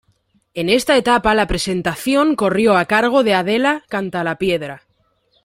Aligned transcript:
En 0.55 0.67
esa 0.71 0.97
etapa 0.97 1.35
la 1.35 1.45
presentación 1.45 2.35
corrió 2.35 2.75
a 2.75 2.85
cargo 2.85 3.23
de 3.23 3.35
Adela 3.35 3.83
Cantalapiedra. 3.87 4.81